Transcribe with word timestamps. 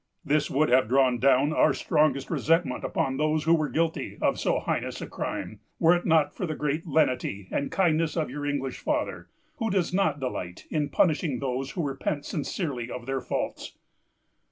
This 0.25 0.49
would 0.49 0.69
have 0.69 0.87
drawn 0.87 1.19
down 1.19 1.53
our 1.53 1.75
strongest 1.75 2.31
resentment 2.31 2.83
upon 2.83 3.17
those 3.17 3.43
who 3.43 3.53
were 3.53 3.69
guilty 3.69 4.17
of 4.19 4.39
so 4.39 4.59
heinous 4.59 4.99
a 4.99 5.05
crime, 5.05 5.59
were 5.77 5.95
it 5.95 6.07
not 6.07 6.33
for 6.33 6.47
the 6.47 6.55
great 6.55 6.87
lenity 6.87 7.47
and 7.51 7.69
kindness 7.69 8.17
of 8.17 8.27
your 8.27 8.43
English 8.43 8.79
father, 8.79 9.29
who 9.57 9.69
does 9.69 9.93
not 9.93 10.19
delight 10.19 10.65
in 10.71 10.89
punishing 10.89 11.37
those 11.37 11.69
who 11.69 11.87
repent 11.87 12.25
sincerely 12.25 12.89
of 12.89 13.05
their 13.05 13.21
faults. 13.21 13.77